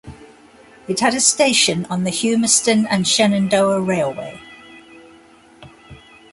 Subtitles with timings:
[0.87, 4.41] It had a station on the Humeston and Shenandoah Railway.